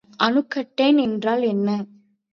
[0.19, 1.67] அணுக்கட்டெண் என்றால் என்ன?